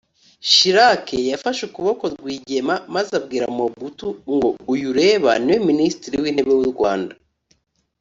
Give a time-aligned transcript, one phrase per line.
[0.51, 7.13] Chirac yafashe ukuboko Rwigema maze abwira Mobutu ngo “uyu ureba niwe Minisitiri w’intebe w’u Rwanda